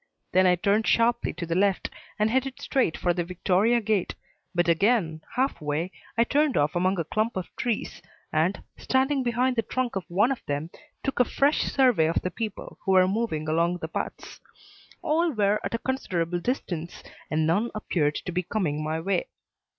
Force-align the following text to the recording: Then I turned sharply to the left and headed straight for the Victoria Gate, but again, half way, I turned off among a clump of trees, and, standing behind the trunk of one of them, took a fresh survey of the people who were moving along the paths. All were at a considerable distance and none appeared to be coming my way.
Then 0.31 0.47
I 0.47 0.55
turned 0.55 0.87
sharply 0.87 1.31
to 1.33 1.45
the 1.45 1.53
left 1.53 1.87
and 2.17 2.27
headed 2.31 2.59
straight 2.59 2.97
for 2.97 3.13
the 3.13 3.23
Victoria 3.23 3.79
Gate, 3.79 4.15
but 4.55 4.67
again, 4.67 5.21
half 5.35 5.61
way, 5.61 5.91
I 6.17 6.23
turned 6.23 6.57
off 6.57 6.73
among 6.75 6.97
a 6.99 7.03
clump 7.03 7.37
of 7.37 7.55
trees, 7.55 8.01
and, 8.33 8.63
standing 8.77 9.21
behind 9.21 9.57
the 9.57 9.61
trunk 9.61 9.95
of 9.95 10.05
one 10.09 10.31
of 10.31 10.43
them, 10.47 10.71
took 11.03 11.19
a 11.19 11.23
fresh 11.23 11.61
survey 11.65 12.07
of 12.07 12.23
the 12.23 12.31
people 12.31 12.79
who 12.83 12.93
were 12.93 13.07
moving 13.07 13.47
along 13.47 13.77
the 13.77 13.87
paths. 13.87 14.39
All 15.03 15.33
were 15.33 15.59
at 15.63 15.75
a 15.75 15.85
considerable 15.85 16.39
distance 16.39 17.03
and 17.29 17.45
none 17.45 17.69
appeared 17.75 18.15
to 18.25 18.31
be 18.31 18.41
coming 18.41 18.83
my 18.83 18.99
way. 18.99 19.27